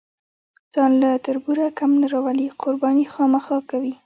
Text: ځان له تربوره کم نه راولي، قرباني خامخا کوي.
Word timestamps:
ځان 0.73 0.91
له 1.01 1.09
تربوره 1.25 1.65
کم 1.79 1.91
نه 2.01 2.07
راولي، 2.13 2.47
قرباني 2.61 3.05
خامخا 3.13 3.57
کوي. 3.69 3.93